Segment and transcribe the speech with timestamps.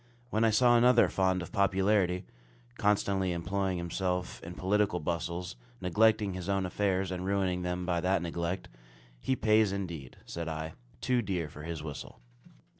[0.31, 2.25] When I saw another fond of popularity,
[2.79, 8.23] constantly employing himself in political bustles, neglecting his own affairs, and ruining them by that
[8.23, 8.67] neglect,
[9.19, 12.19] "He pays, indeed," said I, "too dear for his whistle."